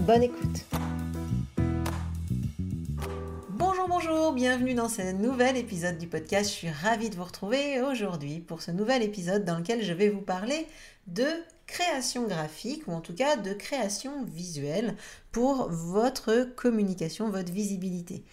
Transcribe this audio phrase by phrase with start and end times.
[0.00, 0.64] Bonne écoute.
[3.48, 6.50] Bonjour, bonjour, bienvenue dans ce nouvel épisode du podcast.
[6.50, 10.10] Je suis ravie de vous retrouver aujourd'hui pour ce nouvel épisode dans lequel je vais
[10.10, 10.66] vous parler
[11.06, 11.26] de
[11.66, 14.94] création graphique ou en tout cas de création visuelle
[15.32, 18.24] pour votre communication, votre visibilité.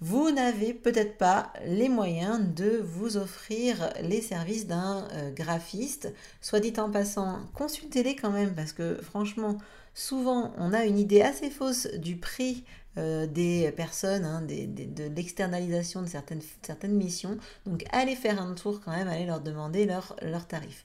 [0.00, 6.12] Vous n'avez peut-être pas les moyens de vous offrir les services d'un euh, graphiste.
[6.42, 9.56] Soit dit en passant, consultez-les quand même parce que franchement,
[9.94, 12.64] souvent on a une idée assez fausse du prix
[12.98, 17.38] euh, des personnes, hein, de l'externalisation de certaines, missions.
[17.66, 20.84] Donc allez faire un tour quand même, allez leur demander leur tarifs.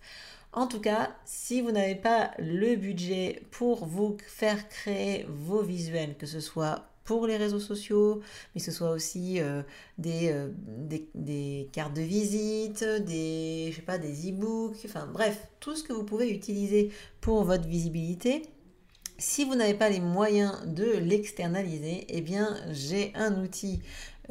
[0.52, 6.18] En tout cas, si vous n'avez pas le budget pour vous faire créer vos visuels,
[6.18, 8.22] que ce soit pour les réseaux sociaux,
[8.54, 9.62] mais ce soit aussi euh,
[10.06, 15.76] euh, des, des, cartes de visite, des, je sais pas, des e-books, enfin bref, tout
[15.76, 18.44] ce que vous pouvez utiliser pour votre visibilité,
[19.20, 23.82] si vous n'avez pas les moyens de l'externaliser, eh bien j'ai un outil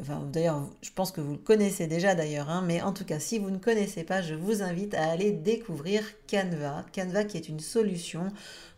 [0.01, 3.19] Enfin, d'ailleurs, je pense que vous le connaissez déjà d'ailleurs, hein, mais en tout cas,
[3.19, 6.85] si vous ne connaissez pas, je vous invite à aller découvrir Canva.
[6.95, 8.29] Canva qui est une solution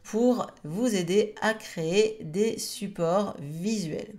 [0.03, 4.13] pour vous aider à créer des supports visuels.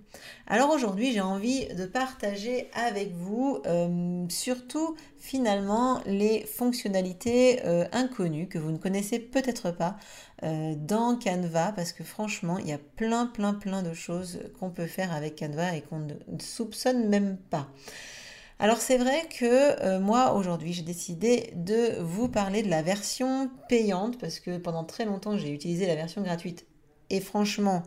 [0.46, 8.48] Alors aujourd'hui, j'ai envie de partager avec vous euh, surtout finalement les fonctionnalités euh, inconnues
[8.48, 9.96] que vous ne connaissez peut-être pas
[10.44, 14.70] euh, dans Canva parce que franchement, il y a plein plein plein de choses qu'on
[14.70, 17.68] peut faire avec Canva et qu'on ne soupçonne même pas.
[18.62, 23.50] Alors c'est vrai que euh, moi aujourd'hui j'ai décidé de vous parler de la version
[23.68, 26.64] payante parce que pendant très longtemps j'ai utilisé la version gratuite
[27.10, 27.82] et franchement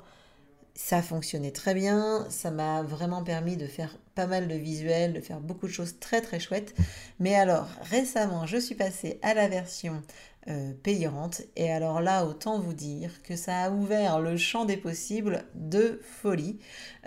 [0.74, 5.22] ça fonctionnait très bien, ça m'a vraiment permis de faire pas mal de visuels, de
[5.22, 6.76] faire beaucoup de choses très très chouettes.
[7.22, 10.04] Mais alors récemment je suis passée à la version
[10.48, 11.42] euh, payante.
[11.56, 16.00] Et alors là, autant vous dire que ça a ouvert le champ des possibles de
[16.04, 16.60] folie.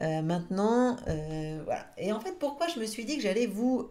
[0.03, 1.87] Euh, maintenant, euh, voilà.
[1.99, 3.89] Et en fait, pourquoi je me suis dit que j'allais vous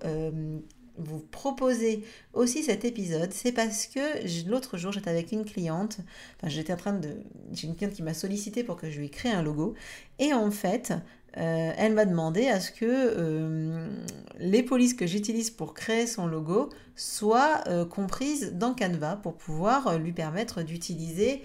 [0.98, 2.04] vous proposer
[2.34, 6.00] aussi cet épisode, c'est parce que l'autre jour j'étais avec une cliente,
[6.38, 7.22] enfin j'étais en train de,
[7.52, 9.76] j'ai une cliente qui m'a sollicité pour que je lui crée un logo,
[10.18, 10.94] et en fait
[11.38, 13.88] euh, elle m'a demandé à ce que euh,
[14.40, 20.00] les polices que j'utilise pour créer son logo soient euh, comprises dans Canva pour pouvoir
[20.00, 21.44] lui permettre d'utiliser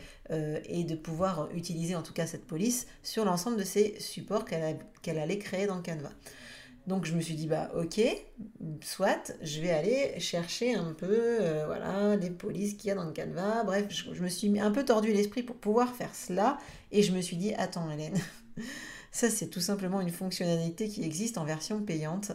[0.66, 5.18] et de pouvoir utiliser en tout cas cette police sur l'ensemble de ses supports qu'elle
[5.18, 6.08] allait créer dans Canva.
[6.86, 8.00] Donc je me suis dit bah ok,
[8.80, 13.12] soit je vais aller chercher un peu voilà les polices qu'il y a dans le
[13.12, 13.64] Canva.
[13.64, 16.56] Bref, je, je me suis un peu tordu l'esprit pour pouvoir faire cela
[16.92, 18.16] et je me suis dit attends Hélène.
[19.12, 22.32] Ça, c'est tout simplement une fonctionnalité qui existe en version payante.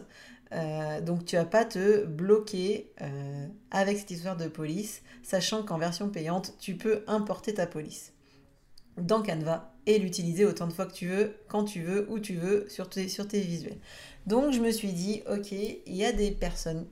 [0.52, 5.76] Euh, donc tu vas pas te bloquer euh, avec cette histoire de police, sachant qu'en
[5.76, 8.12] version payante, tu peux importer ta police
[8.96, 12.34] dans Canva et l'utiliser autant de fois que tu veux, quand tu veux, où tu
[12.34, 13.78] veux, sur tes, sur tes visuels.
[14.26, 16.86] Donc je me suis dit, ok, il y a des personnes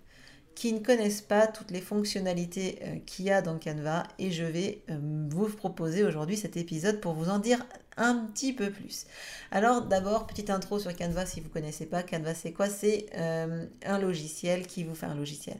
[0.54, 4.44] qui ne connaissent pas toutes les fonctionnalités euh, qu'il y a dans Canva et je
[4.44, 7.64] vais vous proposer aujourd'hui cet épisode pour vous en dire
[7.96, 9.06] un petit peu plus.
[9.50, 12.02] Alors d'abord, petite intro sur Canva si vous ne connaissez pas.
[12.02, 12.68] Canva c'est quoi?
[12.68, 15.56] C'est euh, un logiciel qui vous fait un logiciel.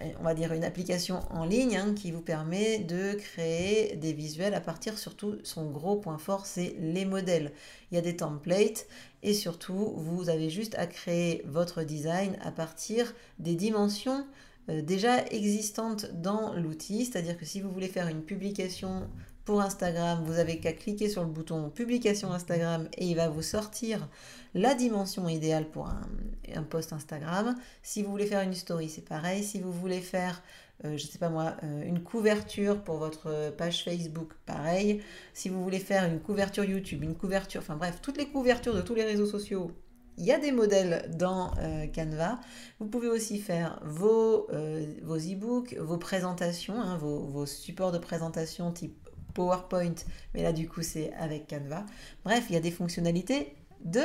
[0.00, 4.12] Euh, on va dire une application en ligne hein, qui vous permet de créer des
[4.12, 7.52] visuels à partir surtout son gros point fort c'est les modèles.
[7.90, 8.86] Il y a des templates
[9.22, 14.26] et surtout vous avez juste à créer votre design à partir des dimensions
[14.68, 19.08] euh, déjà existantes dans l'outil, c'est-à-dire que si vous voulez faire une publication
[19.46, 23.42] pour Instagram, vous avez qu'à cliquer sur le bouton publication Instagram et il va vous
[23.42, 24.08] sortir
[24.54, 27.54] la dimension idéale pour un, post Instagram.
[27.82, 29.44] Si vous voulez faire une story, c'est pareil.
[29.44, 30.42] Si vous voulez faire,
[30.84, 35.00] euh, je ne sais pas moi, euh, une couverture pour votre page Facebook, pareil.
[35.32, 38.82] Si vous voulez faire une couverture YouTube, une couverture, enfin bref, toutes les couvertures de
[38.82, 39.70] tous les réseaux sociaux,
[40.18, 42.40] il y a des modèles dans euh, Canva.
[42.80, 49.05] Vous pouvez aussi faire vos, e-books, vos présentations, hein, vos, supports de présentation type
[49.36, 49.94] PowerPoint,
[50.34, 51.84] mais là du coup c'est avec Canva.
[52.24, 53.54] Bref, il y a des fonctionnalités
[53.84, 54.02] de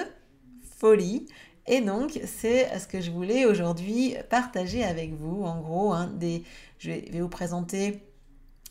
[0.78, 1.28] folie.
[1.68, 5.44] Et donc, c'est ce que je voulais aujourd'hui partager avec vous.
[5.44, 6.44] En gros, des,
[6.80, 8.02] je vais vous présenter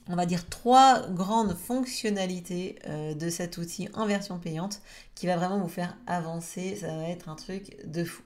[0.08, 4.81] on va dire trois grandes fonctionnalités euh, de cet outil en version payante
[5.14, 6.76] qui va vraiment vous faire avancer.
[6.76, 8.23] Ça va être un truc de fou.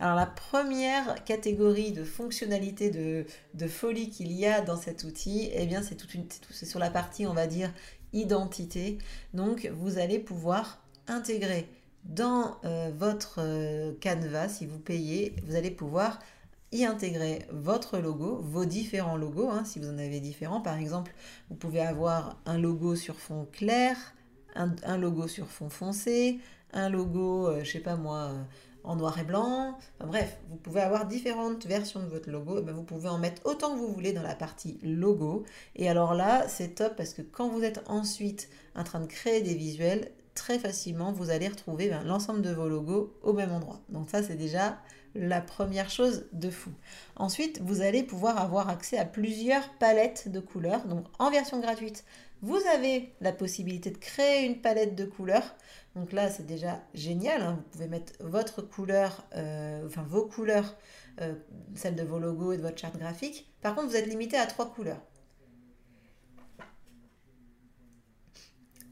[0.00, 5.66] Alors la première catégorie de fonctionnalités de, folie qu'il y a dans cet outil, eh
[5.66, 7.72] bien c'est sur la partie on va dire
[8.12, 8.98] identité.
[9.34, 11.68] Donc vous allez pouvoir intégrer
[12.04, 13.92] dans euh, votre euh,
[14.48, 16.18] si vous payez, vous allez pouvoir
[16.72, 20.60] y intégrer votre logo, vos différents logos, hein, si vous en avez différents.
[20.60, 21.12] Par exemple,
[21.48, 23.96] vous pouvez avoir un logo sur fond clair,
[24.54, 26.40] un, logo sur fond foncé,
[26.72, 28.42] un logo, euh, je sais pas moi, euh,
[28.84, 29.78] en noir et blanc.
[30.00, 32.62] bref, vous pouvez avoir différentes versions de votre logo.
[32.62, 35.44] Ben, vous pouvez en mettre autant que vous voulez dans la partie logo.
[35.76, 39.42] Et alors là, c'est top parce que quand vous êtes ensuite en train de créer
[39.42, 43.80] des visuels, très facilement, vous allez retrouver ben, l'ensemble de vos logos au même endroit.
[43.88, 44.78] Donc ça, c'est déjà
[45.14, 46.70] la première chose de fou.
[47.16, 50.86] Ensuite, vous allez pouvoir avoir accès à plusieurs palettes de couleurs.
[50.86, 52.04] Donc en version gratuite,
[52.42, 55.56] vous avez la possibilité de créer une palette de couleurs.
[55.96, 57.42] Donc là, c'est déjà génial.
[57.42, 57.56] Hein.
[57.56, 60.76] Vous pouvez mettre votre couleur, euh, enfin vos couleurs,
[61.20, 61.34] euh,
[61.74, 63.50] celles de vos logos et de votre charte graphique.
[63.60, 65.00] Par contre, vous êtes limité à trois couleurs.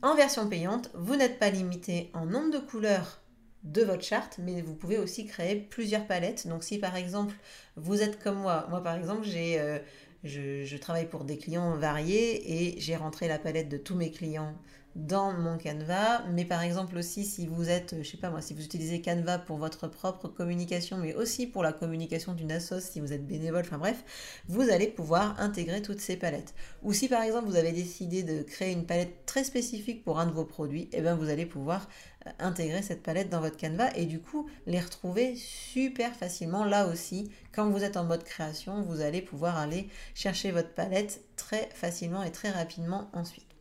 [0.03, 3.21] En version payante, vous n'êtes pas limité en nombre de couleurs
[3.67, 6.47] de votre charte, mais vous pouvez aussi créer plusieurs palettes.
[6.47, 7.35] Donc si par exemple
[7.77, 9.79] vous êtes comme moi, moi par exemple j'ai, euh,
[10.25, 14.11] je, je, travaille pour des clients variés et j'ai rentré la palette de tous mes
[14.11, 14.55] clients
[14.97, 18.55] dans mon Canva, mais par exemple aussi si vous êtes, je sais pas moi, si
[18.55, 23.01] vous utilisez Canva pour votre propre communication, mais aussi pour la communication d'une assoce, si
[23.01, 24.03] vous êtes bénévole, enfin bref,
[24.49, 26.55] vous allez pouvoir intégrer toutes ces palettes.
[26.83, 30.27] Ou si par exemple vous avez décidé de créer une palette très spécifique pour un
[30.27, 31.87] de vos produits, et eh bien vous allez pouvoir
[32.27, 36.87] euh, intégrer cette palette dans votre Canva et du coup les retrouver super facilement là
[36.89, 41.69] aussi quand vous êtes en mode création vous allez pouvoir aller chercher votre palette très
[41.75, 43.56] facilement et très rapidement ensuite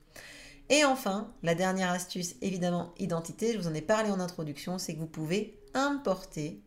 [0.70, 4.96] et enfin, la dernière astuce, évidemment, identité, je vous en ai parlé en introduction, c'est
[4.96, 6.62] que vous pouvez importer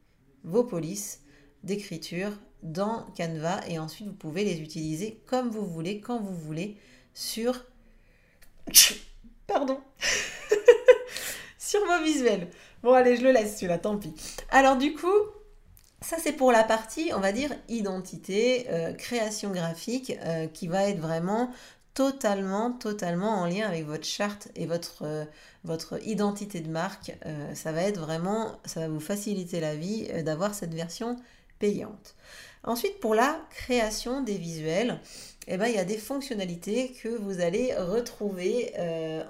[0.45, 1.23] vos polices
[1.65, 2.31] d'écriture
[2.63, 6.77] dans Canva et ensuite vous pouvez les utiliser comme vous voulez, quand vous voulez,
[7.15, 7.65] sur...
[9.47, 9.81] Pardon
[11.59, 12.49] Sur vos visuels.
[12.83, 14.15] Bon allez, je le laisse celui-là, tant pis.
[14.51, 15.09] Alors du coup,
[16.01, 20.85] ça, c'est pour la partie, on va dire, identité, euh, création graphique, euh, qui va
[20.85, 21.51] être vraiment
[21.99, 25.25] totalement, totalement en lien avec votre charte et votre, euh,
[25.65, 27.19] votre identité de marque.
[27.27, 31.17] Euh, ça va être vraiment, ça va vous faciliter la vie euh, d'avoir cette version
[31.59, 32.15] payante.
[32.63, 35.01] Ensuite, pour la création des visuels,
[35.49, 38.73] eh ben, il y a des fonctionnalités que vous allez retrouver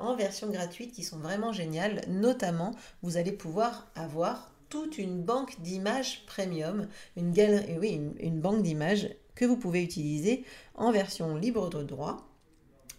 [0.01, 2.03] en version gratuite qui sont vraiment géniales.
[2.09, 8.63] Notamment, vous allez pouvoir avoir toute une banque d'images premium, une galerie, oui, une banque
[8.63, 10.45] d'images que vous pouvez utiliser
[10.75, 12.28] en version libre de droit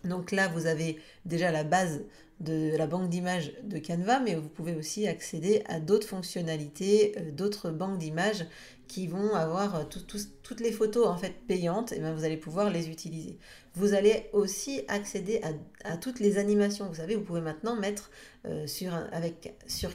[0.04, 2.01] donc là, vous avez déjà la base
[2.40, 7.31] de la banque d'images de Canva, mais vous pouvez aussi accéder à d'autres fonctionnalités, euh,
[7.31, 8.46] d'autres banques d'images
[8.88, 12.69] qui vont avoir euh, toutes les photos en fait payantes, et bien vous allez pouvoir
[12.69, 13.38] les utiliser.
[13.75, 15.42] Vous allez aussi accéder
[15.84, 16.88] à, toutes les animations.
[16.88, 18.10] Vous savez, vous pouvez maintenant mettre
[18.45, 18.94] euh, sur,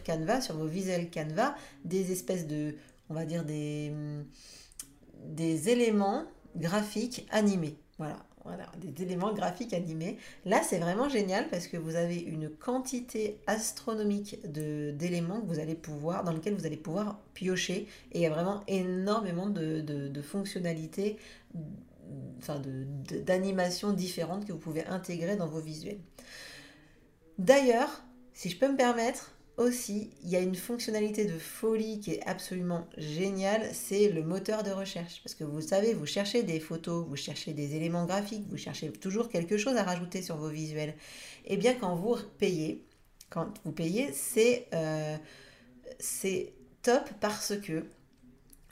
[0.04, 2.74] Canva, sur vos visuels Canva, des espèces de,
[3.08, 3.94] on va dire des
[5.68, 6.24] éléments
[6.56, 7.76] graphiques animés.
[7.98, 10.18] Voilà, voilà, des éléments graphiques animés.
[10.44, 15.74] Là, c'est vraiment génial parce que vous avez une quantité astronomique d'éléments que vous allez
[15.74, 17.86] pouvoir, dans lesquels vous allez pouvoir piocher.
[18.12, 21.16] Et il y a vraiment énormément de, fonctionnalités,
[22.38, 22.60] enfin
[23.24, 26.00] d'animations différentes que vous pouvez intégrer dans vos visuels.
[27.38, 32.12] D'ailleurs, si je peux me permettre, aussi, il y a une fonctionnalité de folie qui
[32.12, 35.20] est absolument géniale, c'est le moteur de recherche.
[35.22, 38.90] Parce que vous savez, vous cherchez des photos, vous cherchez des éléments graphiques, vous cherchez
[38.90, 40.94] toujours quelque chose à rajouter sur vos visuels.
[41.44, 42.84] Et eh bien quand vous payez,
[43.30, 45.16] quand vous payez, c'est euh,
[46.82, 47.84] top parce que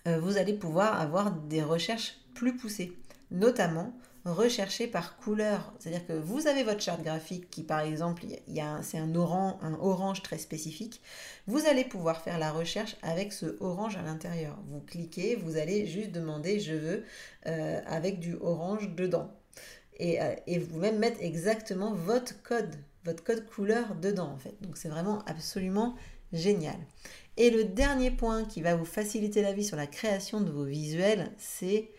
[0.07, 2.93] euh, vous allez pouvoir avoir des recherches plus poussées.
[3.31, 3.95] Notamment,
[4.25, 5.73] rechercher par couleur.
[5.79, 9.55] C'est-à-dire que vous avez votre charte graphique qui, par exemple, y a, c'est un orange,
[9.63, 11.01] un orange très spécifique.
[11.47, 14.59] Vous allez pouvoir faire la recherche avec ce orange à l'intérieur.
[14.67, 17.05] Vous cliquez, vous allez juste demander je veux
[17.47, 19.31] euh, avec du orange dedans.
[19.99, 24.55] Et, euh, et vous même mettre exactement votre code, votre code couleur dedans en fait.
[24.61, 25.95] Donc c'est vraiment absolument
[26.33, 26.79] génial.
[27.37, 30.65] Et le dernier point qui va vous faciliter la vie sur la création de vos
[30.65, 31.91] visuels, c'est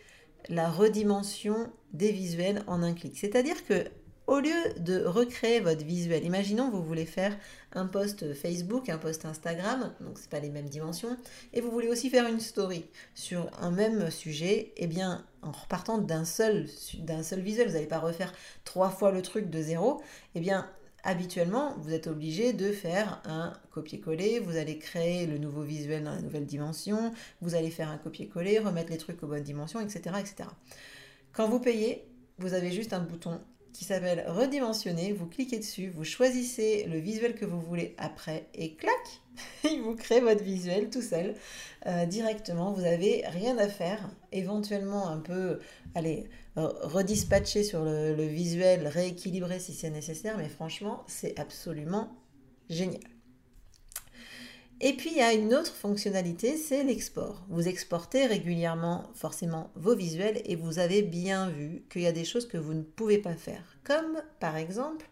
[0.48, 3.16] la redimension des visuels en un clic.
[3.16, 3.84] C'est-à-dire que
[4.26, 7.36] au lieu de recréer votre visuel, imaginons vous voulez faire
[7.72, 11.16] un post Facebook, un post Instagram, donc c'est pas les mêmes dimensions,
[11.52, 15.98] et vous voulez aussi faire une story sur un même sujet, eh bien en repartant
[15.98, 16.66] d'un seul,
[17.00, 18.32] d'un seul visuel, vous n'allez pas refaire
[18.64, 20.02] trois fois le truc de zéro,
[20.34, 20.70] eh bien
[21.04, 26.12] habituellement, vous êtes obligé de faire un copier-coller, vous allez créer le nouveau visuel dans
[26.14, 30.16] la nouvelle dimension, vous allez faire un copier-coller, remettre les trucs aux bonnes dimensions, etc.,
[30.18, 30.48] etc.
[31.32, 32.04] Quand vous payez,
[32.38, 33.40] vous avez juste un bouton
[33.72, 35.12] qui s'appelle redimensionner.
[35.12, 38.92] Vous cliquez dessus, vous choisissez le visuel que vous voulez après et clac,
[39.64, 41.34] il vous crée votre visuel tout seul
[41.86, 42.72] euh, directement.
[42.72, 44.08] Vous n'avez rien à faire.
[44.32, 45.58] Éventuellement un peu,
[45.94, 46.24] allez,
[46.56, 52.16] redispatcher sur le, visuel, rééquilibrer si c'est nécessaire, mais franchement, c'est absolument
[52.70, 53.02] génial.
[54.80, 57.44] Et puis il y a une autre fonctionnalité, c'est l'export.
[57.48, 62.24] Vous exportez régulièrement forcément vos visuels et vous avez bien vu qu'il y a des
[62.24, 63.78] choses que vous ne pouvez pas faire.
[63.84, 65.08] Comme par exemple,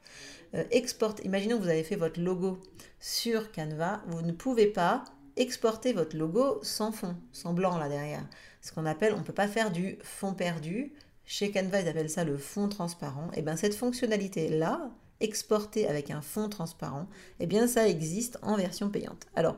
[0.54, 1.14] euh, export.
[1.24, 2.58] Imaginons que vous avez fait votre logo
[3.00, 5.04] sur Canva, vous ne pouvez pas
[5.36, 8.26] exporter votre logo sans fond, sans blanc là derrière.
[8.60, 10.92] Ce qu'on appelle, on ne peut pas faire du fond perdu.
[11.24, 13.30] Chez Canva, ils appellent ça le fond transparent.
[13.34, 17.06] Et bien cette fonctionnalité-là, exporter avec un fond transparent,
[17.40, 19.26] eh bien ça existe en version payante.
[19.34, 19.56] Alors,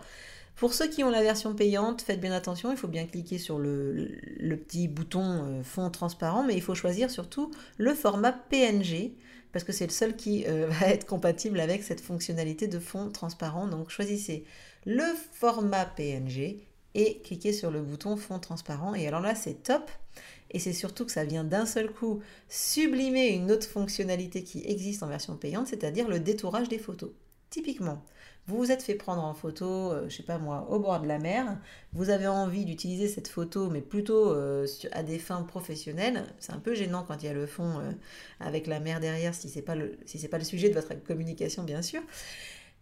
[0.56, 3.58] pour ceux qui ont la version payante, faites bien attention, il faut bien cliquer sur
[3.58, 4.08] le,
[4.56, 9.14] petit bouton euh, fond transparent, mais il faut choisir surtout le format PNG,
[9.52, 13.10] parce que c'est le seul qui euh, va être compatible avec cette fonctionnalité de fond
[13.10, 13.66] transparent.
[13.66, 14.44] Donc choisissez
[14.86, 16.60] le format PNG
[16.94, 18.94] et cliquez sur le bouton fond transparent.
[18.94, 19.90] Et alors là, c'est top
[20.50, 25.02] et c'est surtout que ça vient d'un seul coup sublimer une autre fonctionnalité qui existe
[25.02, 27.10] en version payante, c'est-à-dire le détourage des photos.
[27.50, 28.04] Typiquement,
[28.46, 31.00] vous vous êtes fait prendre en photo, je euh, je sais pas moi, au bord
[31.00, 31.58] de la mer,
[31.92, 36.24] vous avez envie d'utiliser cette photo, mais plutôt euh, à des fins professionnelles.
[36.38, 37.92] C'est un peu gênant quand il y a le fond euh,
[38.40, 41.62] avec la mer derrière, si c'est pas le si pas le sujet de votre communication
[41.64, 42.02] bien sûr.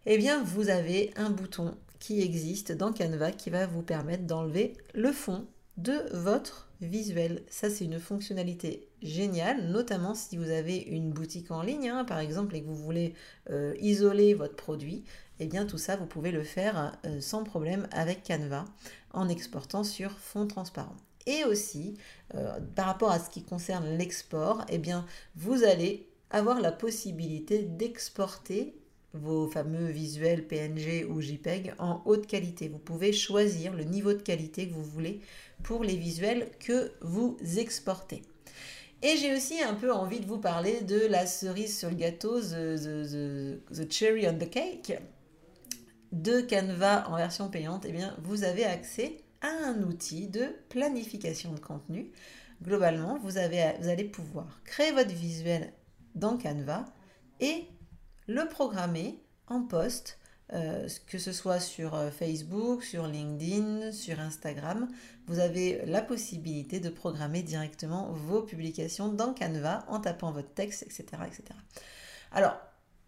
[0.05, 4.73] Eh bien, vous avez un bouton qui existe dans Canva qui va vous permettre d'enlever
[4.93, 7.43] le fond de votre visuel.
[7.47, 12.19] Ça, c'est une fonctionnalité géniale, notamment si vous avez une boutique en ligne, hein, par
[12.19, 13.13] exemple, et que vous voulez
[13.49, 15.05] euh, isoler votre produit.
[15.39, 18.65] Eh bien, tout ça, vous pouvez le faire euh, sans problème avec Canva
[19.13, 20.97] en exportant sur fond transparent.
[21.25, 21.95] Et aussi,
[22.35, 25.05] euh, par rapport à ce qui concerne l'export, eh bien,
[25.37, 28.75] vous allez avoir la possibilité d'exporter
[29.13, 32.67] vos fameux visuels PNG ou JPEG en haute qualité.
[32.67, 35.21] Vous pouvez choisir le niveau de qualité que vous voulez
[35.63, 38.23] pour les visuels que vous exportez.
[39.01, 42.39] Et j'ai aussi un peu envie de vous parler de la cerise sur le gâteau,
[42.39, 44.93] the, cherry on the cake,
[46.13, 47.85] de Canva en version payante.
[47.87, 52.11] Eh bien, vous avez accès à un outil de planification de contenu.
[52.63, 55.73] Globalement, vous, avez, vous allez pouvoir créer votre visuel
[56.15, 56.85] dans Canva
[57.41, 57.65] et
[58.27, 60.19] le programmer en post,
[60.53, 64.87] euh, que ce soit sur euh, Facebook, sur LinkedIn, sur Instagram.
[65.27, 70.83] Vous avez la possibilité de programmer directement vos publications dans Canva en tapant votre texte,
[70.83, 71.05] etc.
[71.27, 71.43] etc.
[72.31, 72.55] Alors,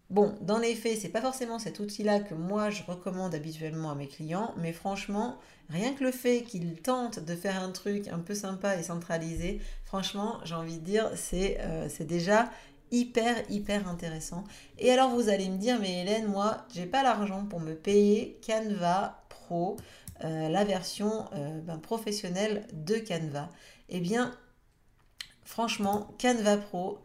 [0.08, 3.96] Bon, dans les faits, c'est pas forcément cet outil-là que moi je recommande habituellement à
[3.96, 5.36] mes clients, mais franchement,
[5.68, 9.60] rien que le fait qu'ils tentent de faire un truc un peu sympa et centralisé,
[9.84, 12.48] franchement, j'ai envie de dire, c'est euh, déjà
[12.90, 14.44] hyper hyper intéressant.
[14.78, 18.38] Et alors vous allez me dire mais Hélène, moi j'ai pas l'argent pour me payer
[18.46, 19.76] Canva Pro,
[20.24, 23.50] euh, la version euh, ben, professionnelle de Canva.
[23.88, 24.32] Eh bien
[25.44, 26.98] franchement Canva Pro,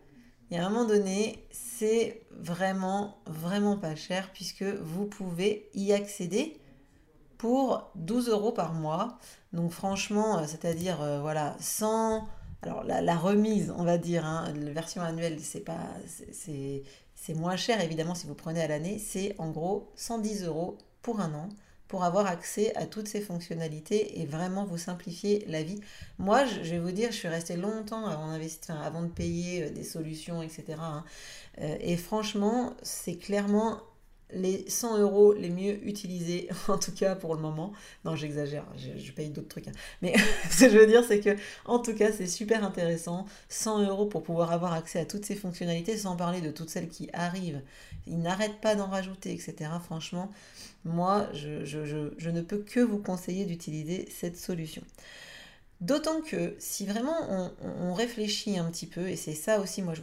[0.49, 5.93] il y a un moment donné, c'est vraiment vraiment pas cher puisque vous pouvez y
[5.93, 6.57] accéder
[7.37, 9.17] pour 12 euros par mois.
[9.53, 12.27] Donc franchement, euh, c'est-à-dire voilà, sans
[12.61, 15.89] alors la, remise, on va dire, hein, la version annuelle, c'est pas,
[17.15, 18.99] c'est moins cher évidemment si vous prenez à l'année.
[18.99, 21.49] C'est en gros 110 euros pour un an
[21.91, 25.81] pour avoir accès à toutes ces fonctionnalités et vraiment vous simplifier la vie.
[26.19, 28.39] Moi, je, vais vous dire, je suis restée longtemps avant,
[28.81, 30.63] avant de payer euh, des solutions, etc.
[30.79, 31.03] Hein.
[31.59, 33.81] Euh, et franchement, c'est clairement
[34.33, 37.73] les 100 euros les mieux utilisés, en tout cas pour le moment.
[38.05, 39.67] Non, j'exagère, je, paye d'autres trucs.
[39.67, 39.73] Hein.
[40.01, 40.13] Mais
[40.49, 41.35] ce que je veux dire, c'est que,
[41.65, 43.25] en tout cas, c'est super intéressant.
[43.49, 46.89] 100 euros pour pouvoir avoir accès à toutes ces fonctionnalités, sans parler de toutes celles
[46.89, 47.61] qui arrivent.
[48.07, 49.69] Ils n'arrêtent pas d'en rajouter, etc.
[49.83, 50.31] Franchement,
[50.85, 54.81] moi, je, je ne peux que vous conseiller d'utiliser cette solution.
[55.81, 59.93] D'autant que si vraiment on, réfléchit un petit peu, et c'est ça aussi, moi,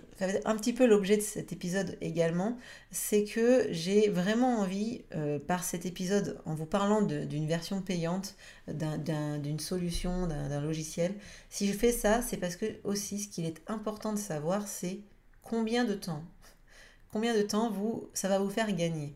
[0.44, 2.58] un petit peu l'objet de cet épisode également,
[2.90, 8.34] c'est que j'ai vraiment envie, euh, par cet épisode, en vous parlant d'une version payante,
[8.66, 11.14] d'une solution, d'un logiciel,
[11.48, 15.00] si je fais ça, c'est parce que aussi ce qu'il est important de savoir, c'est
[15.42, 16.24] combien de temps
[17.12, 19.14] combien de temps vous, ça va vous faire gagner.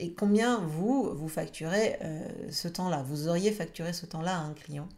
[0.00, 1.98] Et combien vous, vous facturez
[2.50, 3.02] ce temps-là?
[3.02, 4.88] Vous auriez facturé ce temps-là à un client?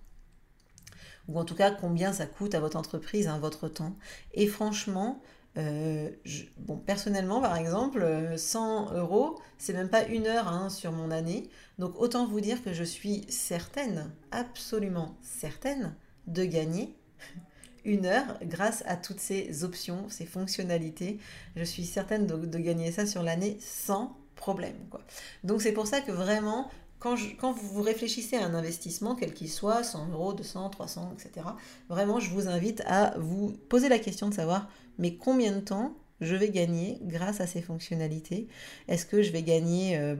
[1.28, 3.96] Ou en tout cas combien ça coûte à votre entreprise, hein, votre temps?
[4.34, 5.20] Et franchement,
[5.58, 6.10] euh,
[6.58, 11.48] bon, personnellement, par exemple, 100 euros, c'est même pas une heure hein, sur mon année.
[11.78, 15.94] Donc autant vous dire que je suis certaine, absolument certaine,
[16.26, 16.96] de gagner
[17.84, 21.18] une heure grâce à toutes ces options, ces fonctionnalités.
[21.56, 24.74] Je suis certaine de, de gagner ça sur l'année sans problème.
[24.90, 25.00] Quoi.
[25.44, 26.68] Donc c'est pour ça que vraiment,
[26.98, 27.16] quand,
[27.52, 31.46] vous réfléchissez à un investissement, quel qu'il soit, 100 euros, 200, 300, etc.,
[31.88, 34.68] vraiment, je vous invite à vous poser la question de savoir,
[34.98, 38.48] mais combien de temps je vais gagner grâce à ces fonctionnalités?
[38.88, 40.16] Est-ce que je vais gagner, euh,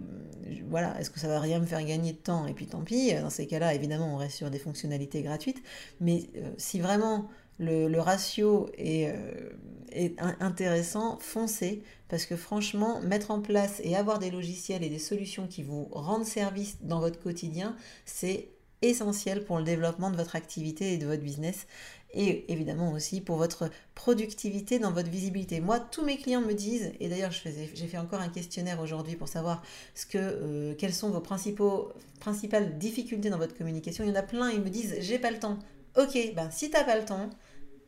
[0.69, 2.47] voilà, est-ce que ça va rien me faire gagner de temps?
[2.47, 5.62] Et puis tant pis, dans ces cas-là, évidemment, on reste sur des fonctionnalités gratuites.
[6.00, 10.09] Mais euh, si vraiment le, ratio est, euh,
[10.40, 15.47] intéressant, foncez, parce que franchement, mettre en place et avoir des logiciels et des solutions
[15.47, 18.49] qui vous rendent service dans votre quotidien, c'est
[18.82, 21.66] essentiel pour le développement de votre activité et de votre business
[22.14, 25.61] et évidemment aussi pour votre productivité dans votre visibilité.
[25.61, 29.28] Moi, tous mes clients me disent, et d'ailleurs j'ai fait encore un questionnaire aujourd'hui pour
[29.28, 29.62] savoir
[29.94, 34.04] ce que, euh, quelles sont vos principaux, principales difficultés dans votre communication.
[34.04, 35.59] Il y en a plein, ils me disent, j'ai pas le temps.
[35.96, 37.28] Ok, ben si t'as pas le temps,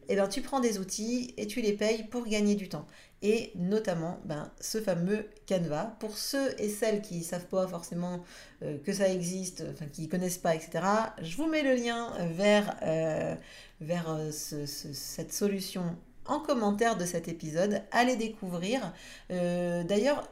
[0.09, 2.87] eh ben, tu prends des outils et tu les payes pour gagner du temps.
[3.23, 5.97] Et notamment ben, ce fameux Canva.
[6.01, 8.23] Pour ceux et celles qui ne savent pas forcément
[8.63, 10.85] euh, que ça existe, qui ne connaissent pas, etc.,
[11.23, 13.35] je vous mets le lien vers, euh,
[13.81, 15.97] vers euh, cette solution
[16.27, 17.83] en commentaire de cet épisode.
[17.91, 18.93] Allez découvrir.
[19.29, 20.27] D'ailleurs,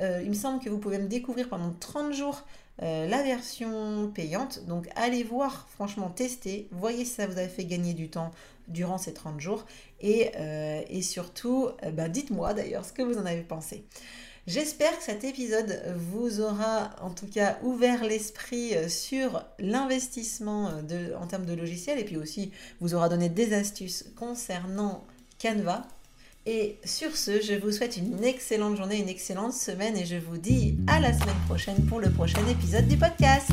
[0.00, 2.44] il me semble que vous pouvez me découvrir pendant 30 jours
[2.78, 4.66] la version payante.
[4.66, 8.32] Donc allez voir, franchement, testez, voyez si ça vous a fait gagner du temps
[8.68, 9.64] durant ces 30 jours.
[10.00, 13.84] Et, euh, surtout, euh, bah, dites-moi d'ailleurs ce que vous en avez pensé.
[14.46, 20.70] J'espère que cet épisode vous aura en tout cas ouvert l'esprit euh, sur l'investissement
[21.18, 25.04] en termes de logiciels et puis aussi vous aura donné des astuces concernant
[25.40, 25.86] Canva.
[26.46, 30.36] Et sur ce, je vous souhaite une excellente journée, une excellente semaine et je vous
[30.36, 33.48] dis à la semaine prochaine pour le prochain épisode du podcast.